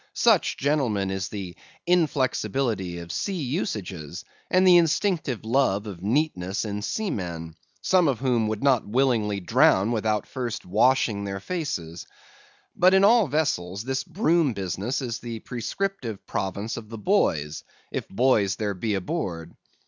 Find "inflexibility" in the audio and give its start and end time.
1.85-2.97